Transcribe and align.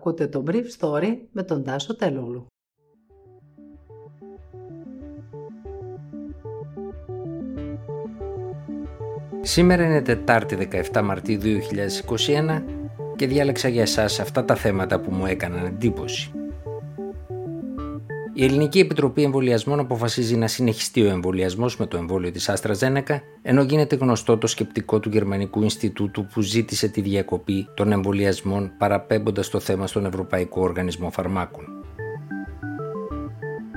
Ακούτε 0.00 0.26
το 0.26 0.44
Brief 0.46 0.64
Story 0.78 1.16
με 1.32 1.42
τον 1.42 1.64
Τάσο 1.64 1.96
Τελούλου. 1.96 2.46
Σήμερα 9.40 9.84
είναι 9.84 10.02
Τετάρτη 10.02 10.68
17 10.92 11.02
Μαρτίου 11.02 11.40
2021 11.40 12.62
και 13.16 13.26
διάλεξα 13.26 13.68
για 13.68 13.82
εσάς 13.82 14.20
αυτά 14.20 14.44
τα 14.44 14.54
θέματα 14.54 15.00
που 15.00 15.10
μου 15.10 15.26
έκαναν 15.26 15.66
εντύπωση. 15.66 16.39
Η 18.40 18.44
Ελληνική 18.44 18.78
Επιτροπή 18.78 19.22
Εμβολιασμών 19.22 19.78
αποφασίζει 19.78 20.36
να 20.36 20.46
συνεχιστεί 20.46 21.02
ο 21.02 21.08
εμβολιασμός 21.08 21.76
με 21.76 21.86
το 21.86 21.96
εμβόλιο 21.96 22.30
της 22.30 22.48
Άστρα 22.48 22.74
Ζένεκα, 22.74 23.22
ενώ 23.42 23.62
γίνεται 23.62 23.96
γνωστό 23.96 24.38
το 24.38 24.46
σκεπτικό 24.46 25.00
του 25.00 25.08
Γερμανικού 25.08 25.62
Ινστιτούτου 25.62 26.26
που 26.26 26.40
ζήτησε 26.40 26.88
τη 26.88 27.00
διακοπή 27.00 27.68
των 27.74 27.92
εμβολιασμών 27.92 28.72
παραπέμποντας 28.78 29.48
το 29.48 29.60
θέμα 29.60 29.86
στον 29.86 30.06
Ευρωπαϊκό 30.06 30.60
Οργανισμό 30.60 31.10
Φαρμάκων. 31.10 31.64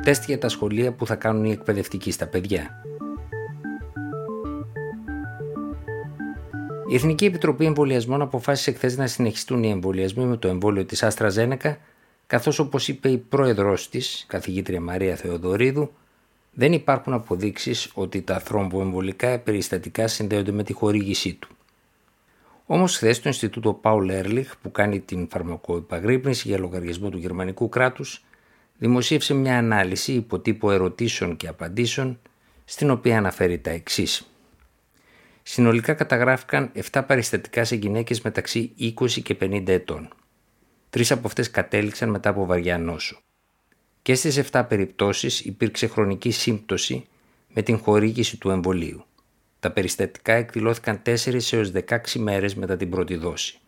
Τεστ 0.03 0.23
για 0.25 0.37
τα 0.37 0.49
σχολεία 0.49 0.93
που 0.93 1.05
θα 1.05 1.15
κάνουν 1.15 1.45
οι 1.45 1.51
εκπαιδευτικοί 1.51 2.11
στα 2.11 2.27
παιδιά. 2.27 2.69
Η 6.89 6.95
Εθνική 6.95 7.25
Επιτροπή 7.25 7.65
Εμβολιασμών 7.65 8.21
αποφάσισε 8.21 8.71
χθες 8.71 8.97
να 8.97 9.07
συνεχιστούν 9.07 9.63
οι 9.63 9.69
εμβολιασμοί 9.69 10.25
με 10.25 10.37
το 10.37 10.47
εμβόλιο 10.47 10.85
της 10.85 11.03
Άστρα 11.03 11.29
Ζένεκα 11.29 11.77
καθώς 12.33 12.59
όπως 12.59 12.87
είπε 12.87 13.09
η 13.09 13.17
πρόεδρός 13.17 13.89
της, 13.89 14.25
καθηγήτρια 14.27 14.81
Μαρία 14.81 15.15
Θεοδωρίδου, 15.15 15.93
δεν 16.51 16.73
υπάρχουν 16.73 17.13
αποδείξεις 17.13 17.91
ότι 17.93 18.21
τα 18.21 18.39
θρομποεμβολικά 18.39 19.39
περιστατικά 19.39 20.07
συνδέονται 20.07 20.51
με 20.51 20.63
τη 20.63 20.73
χορήγησή 20.73 21.33
του. 21.33 21.47
Όμως, 22.65 22.95
χθες 22.95 23.19
το 23.19 23.29
Ινστιτούτο 23.29 23.73
Πάουλ 23.73 24.09
Έρλιχ, 24.09 24.57
που 24.57 24.71
κάνει 24.71 24.99
την 24.99 25.27
φαρμακοεπαγρύπνηση 25.29 26.47
για 26.47 26.59
λογαριασμό 26.59 27.09
του 27.09 27.17
γερμανικού 27.17 27.69
κράτους, 27.69 28.23
δημοσίευσε 28.77 29.33
μια 29.33 29.57
ανάλυση 29.57 30.13
υποτύπου 30.13 30.71
ερωτήσεων 30.71 31.35
και 31.35 31.47
απαντήσεων, 31.47 32.19
στην 32.65 32.89
οποία 32.89 33.17
αναφέρει 33.17 33.59
τα 33.59 33.69
εξής. 33.69 34.31
Συνολικά 35.43 35.93
καταγράφηκαν 35.93 36.71
7 36.91 37.03
περιστατικά 37.07 37.63
σε 37.63 37.75
γυναίκες 37.75 38.21
μεταξύ 38.21 38.73
20 38.79 39.21
και 39.21 39.37
50 39.39 39.67
ετών. 39.67 40.09
Τρεις 40.93 41.11
από 41.11 41.27
αυτές 41.27 41.51
κατέληξαν 41.51 42.09
μετά 42.09 42.29
από 42.29 42.45
βαριά 42.45 42.77
νόσο. 42.77 43.19
Και 44.01 44.15
στις 44.15 44.37
7 44.51 44.65
περιπτώσεις 44.69 45.39
υπήρξε 45.39 45.87
χρονική 45.87 46.31
σύμπτωση 46.31 47.07
με 47.53 47.61
την 47.61 47.77
χορήγηση 47.77 48.37
του 48.37 48.49
εμβολίου. 48.49 49.05
Τα 49.59 49.71
περιστατικά 49.71 50.33
εκδηλώθηκαν 50.33 51.01
4 51.05 51.51
έως 51.51 51.71
16 51.71 51.97
μέρες 52.17 52.55
μετά 52.55 52.77
την 52.77 52.89
πρώτη 52.89 53.15
δόση. 53.15 53.59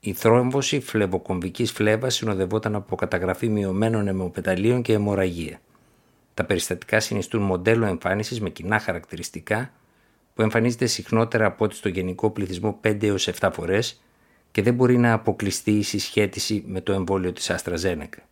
Η 0.00 0.12
θρόμβωση 0.12 0.80
φλεβοκομβικής 0.80 1.72
φλέβας 1.72 2.14
συνοδευόταν 2.14 2.74
από 2.74 2.96
καταγραφή 2.96 3.48
μειωμένων 3.48 4.08
αιμοπεταλίων 4.08 4.82
και 4.82 4.92
αιμορραγία. 4.92 5.60
Τα 6.34 6.44
περιστατικά 6.44 7.00
συνιστούν 7.00 7.42
μοντέλο 7.42 7.86
εμφάνισης 7.86 8.40
με 8.40 8.50
κοινά 8.50 8.78
χαρακτηριστικά 8.78 9.72
που 10.34 10.42
εμφανίζεται 10.42 10.86
συχνότερα 10.86 11.46
από 11.46 11.64
ό,τι 11.64 11.74
στο 11.74 11.88
γενικό 11.88 12.30
πληθυσμό 12.30 12.80
5 12.84 13.02
έως 13.02 13.28
7 13.40 13.48
φορές 13.52 14.00
και 14.52 14.62
δεν 14.62 14.74
μπορεί 14.74 14.98
να 14.98 15.12
αποκλειστεί 15.12 15.70
η 15.70 15.82
συσχέτιση 15.82 16.64
με 16.66 16.80
το 16.80 16.92
εμβόλιο 16.92 17.32
της 17.32 17.50
Αστραζένεκα. 17.50 18.22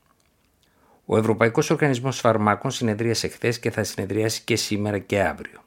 Ο 1.05 1.17
Ευρωπαϊκός 1.17 1.71
Οργανισμός 1.71 2.21
Φαρμάκων 2.21 2.71
συνεδρίασε 2.71 3.29
χθες 3.29 3.59
και 3.59 3.71
θα 3.71 3.85
συνεδριάσει 3.85 4.43
και 4.45 4.57
σήμερα 4.57 4.99
και 4.99 5.21
αύριο. 5.21 5.65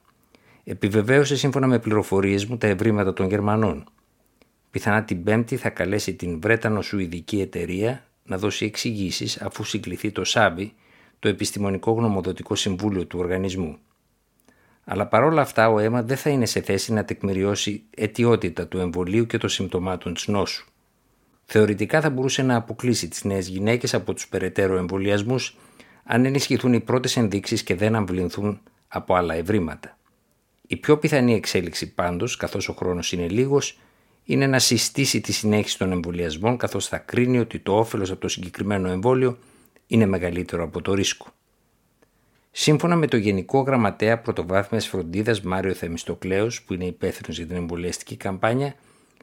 Επιβεβαίωσε 0.63 1.35
σύμφωνα 1.35 1.67
με 1.67 1.79
πληροφορίες 1.79 2.45
μου 2.45 2.57
τα 2.57 2.67
ευρήματα 2.67 3.13
των 3.13 3.27
Γερμανών. 3.27 3.83
Πιθανά 4.71 5.03
την 5.03 5.23
Πέμπτη 5.23 5.57
θα 5.57 5.69
καλέσει 5.69 6.13
την 6.13 6.39
Βρέτανο-Σουηδική 6.39 7.41
εταιρεία 7.41 8.03
να 8.25 8.37
δώσει 8.37 8.65
εξηγήσεις 8.65 9.41
αφού 9.41 9.63
συγκληθεί 9.63 10.11
το 10.11 10.23
ΣΑΒΙ, 10.23 10.73
το 11.19 11.27
Επιστημονικό 11.27 11.91
Γνωμοδοτικό 11.91 12.55
Συμβούλιο 12.55 13.05
του 13.05 13.19
Οργανισμού. 13.19 13.77
Αλλά 14.83 15.07
παρόλα 15.07 15.41
αυτά 15.41 15.69
ο 15.69 15.79
αίμα 15.79 16.03
δεν 16.03 16.17
θα 16.17 16.29
είναι 16.29 16.45
σε 16.45 16.61
θέση 16.61 16.93
να 16.93 17.05
τεκμηριώσει 17.05 17.83
αιτιότητα 17.95 18.67
του 18.67 18.77
εμβολίου 18.77 19.25
και 19.25 19.37
των 19.37 19.49
συμπτωμάτων 19.49 20.13
της 20.13 20.27
νόσου. 20.27 20.65
Θεωρητικά 21.45 22.01
θα 22.01 22.09
μπορούσε 22.09 22.41
να 22.43 22.55
αποκλείσει 22.55 23.07
τις 23.07 23.23
νέες 23.23 23.47
γυναίκες 23.47 23.93
από 23.93 24.13
τους 24.13 24.27
περαιτέρω 24.27 24.77
εμβολιασμούς 24.77 25.57
αν 26.03 26.25
ενισχυθούν 26.25 26.73
οι 26.73 26.79
πρώτες 26.79 27.17
ενδείξεις 27.17 27.63
και 27.63 27.75
δεν 27.75 27.95
αμβληνθούν 27.95 28.61
από 28.87 29.15
άλλα 29.15 29.33
ευρήματα. 29.33 29.97
Η 30.67 30.75
πιο 30.75 30.97
πιθανή 30.97 31.33
εξέλιξη 31.33 31.93
πάντως, 31.93 32.35
καθώς 32.35 32.69
ο 32.69 32.73
χρόνος 32.73 33.11
είναι 33.11 33.27
λίγος, 33.27 33.79
είναι 34.23 34.47
να 34.47 34.59
συστήσει 34.59 35.21
τη 35.21 35.31
συνέχιση 35.31 35.77
των 35.77 35.91
εμβολιασμών 35.91 36.57
καθώς 36.57 36.87
θα 36.87 36.97
κρίνει 36.97 37.39
ότι 37.39 37.59
το 37.59 37.77
όφελος 37.77 38.11
από 38.11 38.21
το 38.21 38.27
συγκεκριμένο 38.27 38.89
εμβόλιο 38.89 39.37
είναι 39.87 40.05
μεγαλύτερο 40.05 40.63
από 40.63 40.81
το 40.81 40.93
ρίσκο. 40.93 41.27
Σύμφωνα 42.55 42.95
με 42.95 43.07
το 43.07 43.17
Γενικό 43.17 43.59
Γραμματέα 43.59 44.19
Πρωτοβάθμιας 44.19 44.87
Φροντίδας 44.87 45.41
Μάριο 45.41 45.73
Θεμιστοκλέος, 45.73 46.63
που 46.63 46.73
είναι 46.73 46.85
υπεύθυνος 46.85 47.37
για 47.37 47.45
την 47.45 47.55
εμβολιαστική 47.55 48.15
καμπάνια, 48.15 48.75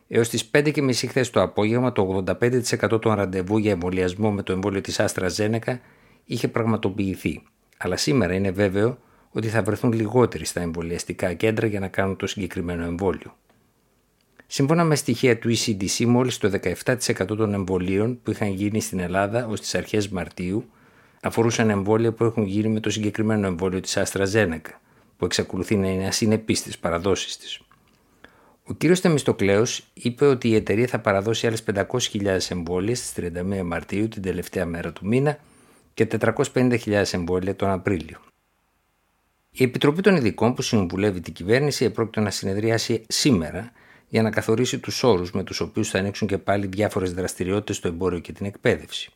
έως 0.09 0.29
τις 0.29 0.51
5.30 0.51 0.95
χθες 0.95 1.31
το 1.31 1.43
απόγευμα 1.43 1.93
το 1.93 2.25
85% 2.27 3.01
των 3.01 3.15
ραντεβού 3.15 3.59
για 3.59 3.71
εμβολιασμό 3.71 4.31
με 4.31 4.43
το 4.43 4.53
εμβόλιο 4.53 4.81
της 4.81 5.01
Άστρα 5.01 5.29
Ζένεκα 5.29 5.81
είχε 6.25 6.49
πραγματοποιηθεί. 6.49 7.43
Αλλά 7.77 7.97
σήμερα 7.97 8.35
είναι 8.35 8.51
βέβαιο 8.51 8.99
ότι 9.31 9.49
θα 9.49 9.62
βρεθούν 9.62 9.93
λιγότεροι 9.93 10.45
στα 10.45 10.61
εμβολιαστικά 10.61 11.33
κέντρα 11.33 11.67
για 11.67 11.81
να 11.81 11.89
κάνουν 11.89 12.17
το 12.17 12.27
συγκεκριμένο 12.27 12.85
εμβόλιο. 12.85 13.37
Σύμφωνα 14.47 14.85
με 14.85 14.95
στοιχεία 14.95 15.39
του 15.39 15.57
ECDC, 15.57 16.05
μόλις 16.07 16.39
το 16.39 16.51
17% 16.85 17.27
των 17.27 17.55
εμβολίων 17.55 18.21
που 18.23 18.31
είχαν 18.31 18.49
γίνει 18.49 18.81
στην 18.81 18.99
Ελλάδα 18.99 19.47
ως 19.47 19.61
τις 19.61 19.75
αρχές 19.75 20.09
Μαρτίου 20.09 20.65
αφορούσαν 21.20 21.70
εμβόλια 21.70 22.12
που 22.12 22.25
έχουν 22.25 22.42
γίνει 22.42 22.69
με 22.69 22.81
το 22.81 22.91
συγκεκριμένο 22.91 23.47
εμβόλιο 23.47 23.81
της 23.81 23.98
AstraZeneca, 23.98 24.70
που 25.16 25.25
εξακολουθεί 25.25 25.76
να 25.76 25.88
είναι 25.88 26.06
ασυνεπή 26.06 26.54
στι 26.54 26.72
παραδόσεις 26.81 27.36
της. 27.36 27.60
Ο 28.64 28.75
κ. 28.75 28.98
Θεμιστοκλέος 29.00 29.86
είπε 29.92 30.26
ότι 30.26 30.48
η 30.48 30.54
εταιρεία 30.54 30.86
θα 30.86 30.98
παραδώσει 30.98 31.47
άλλες 31.47 31.64
500.000 31.75 32.38
εμβόλια 32.48 32.94
στις 32.94 33.12
31 33.16 33.62
Μαρτίου, 33.64 34.08
την 34.08 34.22
τελευταία 34.22 34.66
μέρα 34.66 34.92
του 34.92 35.06
μήνα, 35.06 35.38
και 35.94 36.06
450.000 36.20 37.03
εμβόλια 37.12 37.56
τον 37.56 37.70
Απρίλιο. 37.70 38.19
Η 39.50 39.64
Επιτροπή 39.64 40.02
των 40.02 40.16
Ειδικών 40.16 40.54
που 40.54 40.62
συμβουλεύει 40.62 41.20
την 41.20 41.32
κυβέρνηση 41.32 41.84
επρόκειτο 41.84 42.20
να 42.20 42.31
συνεδριάσει 42.31 43.04
σήμερα 43.08 43.72
για 44.08 44.22
να 44.22 44.31
καθορίσει 44.31 44.78
τους 44.78 45.02
όρους 45.02 45.32
με 45.32 45.42
τους 45.44 45.60
οποίους 45.60 45.88
θα 45.88 45.98
ανοίξουν 45.98 46.28
και 46.28 46.38
πάλι 46.38 46.66
διάφορες 46.66 47.12
δραστηριότητες 47.14 47.76
στο 47.76 47.88
εμπόριο 47.88 48.19
και 48.19 48.32
την 48.32 48.47
εκπαίδευση 48.47 49.12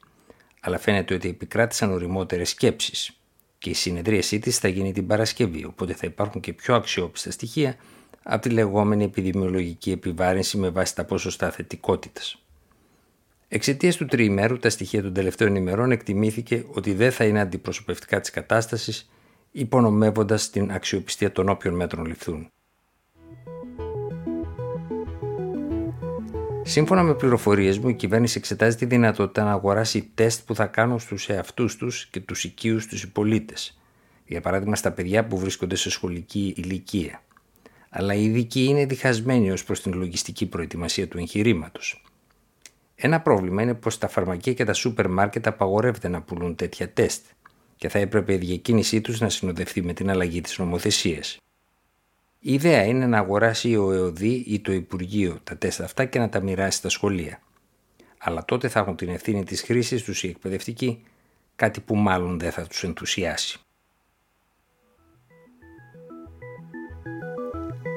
αλλά 0.67 0.79
φαίνεται 0.79 1.15
ότι 1.15 1.29
επικράτησαν 1.29 1.91
οριμότερες 1.91 2.49
σκέψεις 2.49 3.19
και 3.59 3.71
η 3.71 3.75
συνεδρίασή 3.75 4.39
της 4.39 4.59
θα 4.59 4.69
γίνει 4.69 4.93
την 4.93 5.07
Παρασκευή, 5.07 5.65
οπότε 5.65 5.93
θα 5.93 6.07
υπάρχουν 6.07 6.41
και 6.41 6.53
πιο 6.53 6.75
αξιόπιστα 6.75 7.31
στοιχεία 7.31 7.77
από 8.23 8.43
τη 8.43 8.49
λεγόμενη 8.51 9.05
επιδημιολογική 9.05 9.91
επιβάρυνση 9.91 10.57
με 10.57 10.69
βάση 10.69 10.95
τα 10.95 11.05
ποσοστά 11.05 11.51
θετικότητας. 11.51 12.43
Εξαιτίας 13.49 13.97
του 13.97 14.07
τριημέρου, 14.07 14.59
τα 14.59 14.71
στοιχεία 14.71 15.03
των 15.03 15.13
τελευταίων 15.13 15.55
ημερών 15.55 15.91
εκτιμήθηκε 15.91 16.65
ότι 16.69 16.93
δεν 16.93 17.13
θα 17.13 17.25
είναι 17.25 17.41
αντιπροσωπευτικά 17.41 18.21
της 18.21 18.31
κατάστασης, 18.31 19.11
υπονομεύοντας 19.51 20.51
την 20.51 20.73
αξιοπιστία 20.73 21.33
των 21.33 21.49
όποιων 21.49 21.75
μέτρων 21.75 22.07
ληφθούν. 22.07 22.49
Σύμφωνα 26.67 27.03
με 27.03 27.15
πληροφορίες 27.15 27.79
μου, 27.79 27.89
η 27.89 27.95
κυβέρνηση 27.95 28.39
εξετάζει 28.39 28.77
τη 28.77 28.85
δυνατότητα 28.85 29.45
να 29.45 29.51
αγοράσει 29.51 30.11
τεστ 30.15 30.47
που 30.47 30.55
θα 30.55 30.67
κάνουν 30.67 30.99
στους 30.99 31.29
εαυτούς 31.29 31.77
τους 31.77 32.07
και 32.07 32.21
τους 32.21 32.45
οικείους 32.45 32.87
τους 32.87 33.09
πολίτες. 33.09 33.79
Για 34.27 34.41
παράδειγμα, 34.41 34.77
στα 34.77 34.93
παιδιά 34.93 35.27
που 35.27 35.39
βρίσκονται 35.39 35.75
σε 35.75 35.91
σχολική 35.91 36.55
ηλικία. 36.57 37.23
Αλλά 37.89 38.15
οι 38.15 38.25
ειδικοί 38.25 38.65
είναι 38.65 38.87
διχασμένοι 38.87 39.51
ως 39.51 39.65
προς 39.65 39.83
την 39.83 39.95
λογιστική 39.95 40.47
προετοιμασία 40.47 41.09
του 41.09 41.19
εγχειρήματος. 41.19 42.05
Ένα 42.95 43.21
πρόβλημα 43.21 43.63
είναι 43.63 43.75
πως 43.75 43.99
τα 43.99 44.09
φαρμακεία 44.09 44.53
και 44.53 44.65
τα 44.65 44.73
σούπερ 44.73 45.09
μάρκετ 45.09 45.47
απαγορεύεται 45.47 46.09
να 46.09 46.23
πουλούν 46.23 46.55
τέτοια 46.55 46.93
τεστ 46.93 47.25
και 47.77 47.89
θα 47.89 47.99
έπρεπε 47.99 48.33
η 48.33 48.37
διακίνησή 48.37 49.01
τους 49.01 49.21
να 49.21 49.29
συνοδευτεί 49.29 49.83
με 49.83 49.93
την 49.93 50.11
αλλαγή 50.11 50.41
της 50.41 50.59
νομοθεσίας. 50.59 51.39
Η 52.47 52.53
ιδέα 52.53 52.85
είναι 52.85 53.07
να 53.07 53.19
αγοράσει 53.19 53.77
ο 53.77 53.93
ΕΟΔΗ 53.93 54.45
ή 54.47 54.61
το 54.61 54.73
Υπουργείο 54.73 55.39
τα 55.45 55.57
τεστ 55.57 55.81
αυτά 55.81 56.05
και 56.05 56.19
να 56.19 56.29
τα 56.29 56.41
μοιράσει 56.41 56.79
στα 56.79 56.89
σχολεία. 56.89 57.41
Αλλά 58.19 58.45
τότε 58.45 58.69
θα 58.69 58.81
έχουν 58.81 58.97
την 58.97 59.09
ευθύνη 59.09 59.45
της 59.45 59.63
χρήσης 59.63 60.03
τους 60.03 60.23
οι 60.23 60.29
εκπαιδευτικοί, 60.29 61.03
κάτι 61.57 61.81
που 61.81 61.97
μάλλον 61.97 62.39
δεν 62.39 62.51
θα 62.51 62.67
τους 62.67 62.85
ενθουσιάσει. 62.85 63.59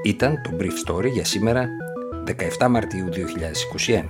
Ήταν 0.04 0.42
το 0.42 0.58
Brief 0.60 0.92
Story 0.92 1.12
για 1.12 1.26
σήμερα 1.26 1.68
17 2.60 2.68
Μαρτίου 2.70 3.10
2021. 3.88 4.04